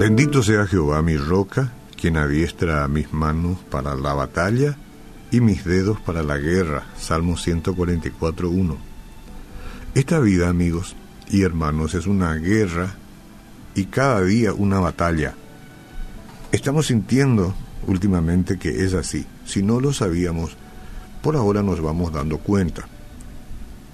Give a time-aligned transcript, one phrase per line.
[0.00, 4.74] Bendito sea Jehová mi roca, quien adiestra mis manos para la batalla
[5.30, 6.86] y mis dedos para la guerra.
[6.96, 8.78] Salmo 144.1.
[9.94, 10.96] Esta vida, amigos
[11.28, 12.94] y hermanos, es una guerra
[13.74, 15.34] y cada día una batalla.
[16.50, 17.54] Estamos sintiendo
[17.86, 19.26] últimamente que es así.
[19.44, 20.56] Si no lo sabíamos,
[21.22, 22.88] por ahora nos vamos dando cuenta.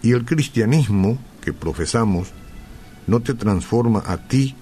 [0.04, 2.28] Y el cristianismo que profesamos
[3.08, 4.54] no te transforma a ti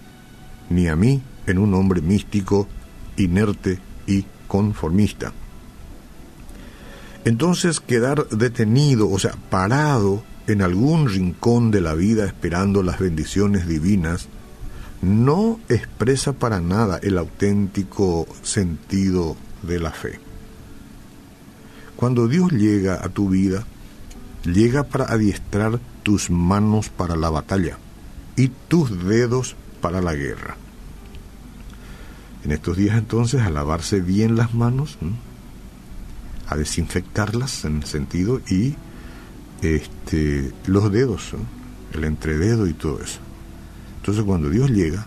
[0.71, 2.69] ni a mí en un hombre místico,
[3.17, 5.33] inerte y conformista.
[7.25, 13.67] Entonces quedar detenido, o sea, parado en algún rincón de la vida esperando las bendiciones
[13.67, 14.29] divinas,
[15.01, 20.21] no expresa para nada el auténtico sentido de la fe.
[21.97, 23.65] Cuando Dios llega a tu vida,
[24.45, 27.79] llega para adiestrar tus manos para la batalla
[28.37, 30.57] y tus dedos para la guerra.
[32.43, 34.97] En estos días entonces a lavarse bien las manos,
[36.49, 38.77] a desinfectarlas en el sentido y
[39.61, 41.33] este, los dedos,
[41.93, 43.19] el entrededo y todo eso.
[43.99, 45.07] Entonces cuando Dios llega,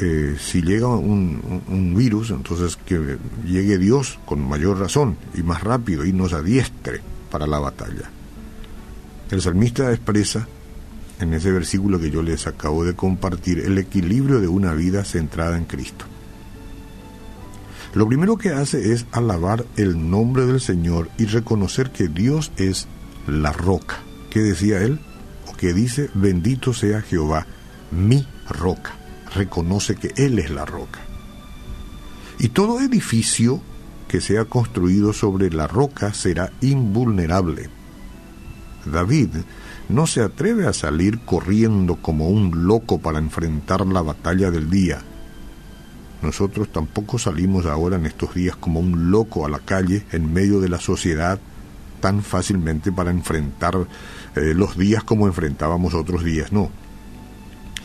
[0.00, 5.62] eh, si llega un, un, virus, entonces que llegue Dios con mayor razón y más
[5.62, 7.00] rápido y nos adiestre
[7.30, 8.10] para la batalla.
[9.30, 10.48] El salmista expresa
[11.20, 15.56] en ese versículo que yo les acabo de compartir el equilibrio de una vida centrada
[15.56, 16.06] en Cristo.
[17.94, 22.86] Lo primero que hace es alabar el nombre del Señor y reconocer que Dios es
[23.26, 23.98] la roca.
[24.30, 25.00] ¿Qué decía él?
[25.48, 27.46] O que dice, bendito sea Jehová,
[27.90, 29.00] mi roca
[29.34, 31.00] reconoce que Él es la roca.
[32.38, 33.60] Y todo edificio
[34.08, 37.68] que sea construido sobre la roca será invulnerable.
[38.84, 39.28] David
[39.90, 45.02] no se atreve a salir corriendo como un loco para enfrentar la batalla del día.
[46.22, 50.60] Nosotros tampoco salimos ahora en estos días como un loco a la calle en medio
[50.60, 51.40] de la sociedad
[52.00, 53.74] tan fácilmente para enfrentar
[54.36, 56.70] eh, los días como enfrentábamos otros días, no.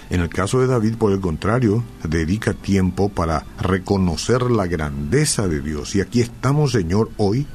[0.10, 5.62] En el caso de David, por el contrario, dedica tiempo para reconocer la grandeza de
[5.62, 5.96] Dios.
[5.96, 7.48] Y aquí estamos, Señor, hoy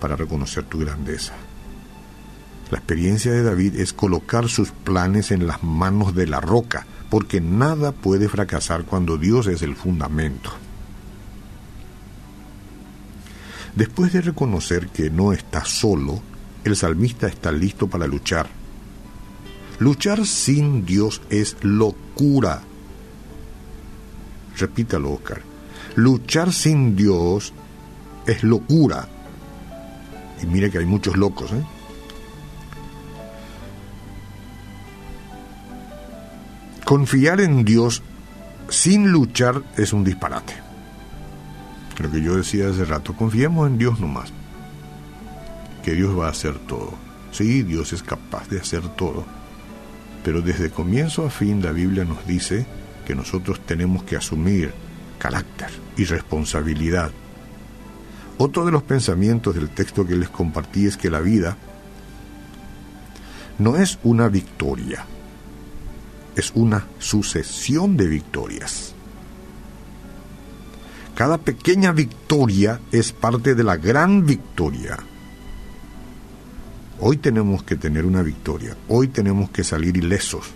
[0.00, 1.32] para reconocer tu grandeza.
[2.70, 7.40] La experiencia de David es colocar sus planes en las manos de la roca, porque
[7.40, 10.50] nada puede fracasar cuando Dios es el fundamento.
[13.74, 16.20] Después de reconocer que no está solo,
[16.64, 18.48] el salmista está listo para luchar
[19.78, 22.62] Luchar sin Dios es locura.
[24.56, 25.42] Repítalo, Oscar.
[25.96, 27.52] Luchar sin Dios
[28.26, 29.06] es locura.
[30.42, 31.62] Y mire que hay muchos locos, ¿eh?
[36.86, 38.02] Confiar en Dios
[38.70, 40.54] sin luchar es un disparate.
[41.98, 44.32] Lo que yo decía hace rato, confiemos en Dios nomás.
[45.84, 46.94] Que Dios va a hacer todo.
[47.32, 49.26] Sí, Dios es capaz de hacer todo
[50.26, 52.66] pero desde comienzo a fin la Biblia nos dice
[53.06, 54.74] que nosotros tenemos que asumir
[55.20, 57.12] carácter y responsabilidad.
[58.36, 61.56] Otro de los pensamientos del texto que les compartí es que la vida
[63.60, 65.06] no es una victoria,
[66.36, 68.94] es una sucesión de victorias.
[71.14, 74.98] Cada pequeña victoria es parte de la gran victoria.
[77.00, 80.46] Hoy tenemos que tener una victoria, hoy tenemos que salir ilesos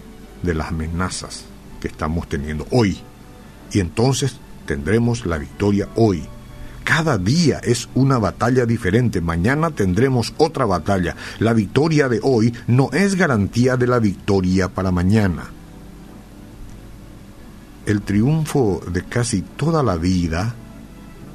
[0.43, 1.45] de las amenazas
[1.81, 2.99] que estamos teniendo hoy.
[3.73, 4.37] Y entonces
[4.67, 6.25] tendremos la victoria hoy.
[6.85, 9.21] Cada día es una batalla diferente.
[9.21, 11.17] Mañana tendremos otra batalla.
[11.39, 15.51] La victoria de hoy no es garantía de la victoria para mañana.
[17.91, 20.55] El triunfo de casi toda la vida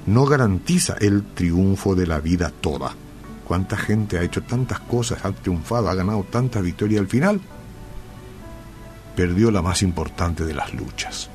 [0.05, 2.95] no garantiza el triunfo de la vida toda
[3.45, 7.41] cuánta gente ha hecho tantas cosas, ha triunfado, ha ganado tantas victorias al final,
[9.17, 11.29] perdió la más importante de las luchas.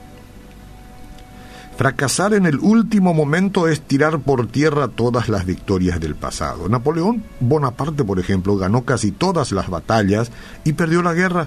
[1.76, 6.66] Fracasar en el último momento es tirar por tierra todas las victorias del pasado.
[6.66, 10.32] Napoleón Bonaparte, por ejemplo, ganó casi todas las batallas
[10.64, 11.46] y perdió la guerra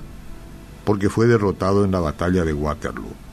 [0.86, 3.33] porque fue derrotado en la batalla de Waterloo.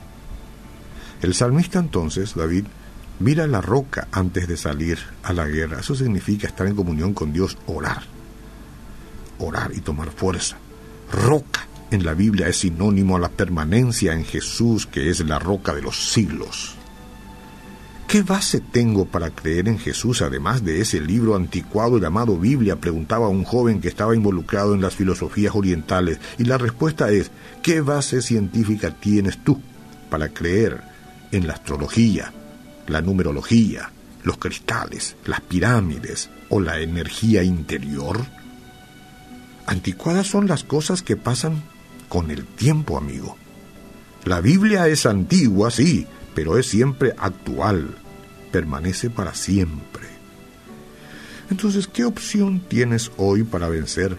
[1.21, 2.65] El salmista entonces, David,
[3.21, 5.81] Mira la roca antes de salir a la guerra.
[5.81, 8.01] Eso significa estar en comunión con Dios, orar.
[9.37, 10.57] Orar y tomar fuerza.
[11.11, 15.75] Roca en la Biblia es sinónimo a la permanencia en Jesús, que es la roca
[15.75, 16.73] de los siglos.
[18.07, 22.77] ¿Qué base tengo para creer en Jesús además de ese libro anticuado llamado Biblia?
[22.77, 26.19] preguntaba un joven que estaba involucrado en las filosofías orientales.
[26.39, 27.29] Y la respuesta es,
[27.61, 29.61] ¿qué base científica tienes tú
[30.09, 30.90] para creer
[31.31, 32.33] en la astrología,
[32.87, 33.91] la numerología,
[34.23, 38.25] los cristales, las pirámides o la energía interior?
[39.65, 41.63] Anticuadas son las cosas que pasan
[42.09, 43.37] con el tiempo, amigo.
[44.25, 46.05] La Biblia es antigua, sí,
[46.35, 47.95] pero es siempre actual,
[48.51, 50.07] permanece para siempre.
[51.49, 54.17] Entonces, ¿qué opción tienes hoy para vencer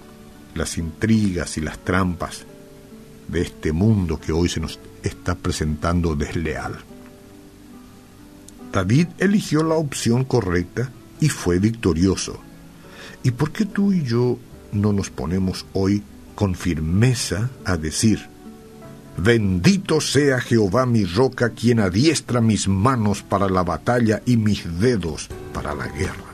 [0.55, 2.45] las intrigas y las trampas
[3.29, 6.79] de este mundo que hoy se nos está presentando desleal?
[8.73, 10.91] David eligió la opción correcta
[11.21, 12.41] y fue victorioso.
[13.23, 14.39] ¿Y por qué tú y yo
[14.73, 16.03] no nos ponemos hoy
[16.35, 18.33] con firmeza a decir,
[19.17, 25.29] Bendito sea Jehová mi roca, quien adiestra mis manos para la batalla y mis dedos
[25.53, 26.32] para la guerra?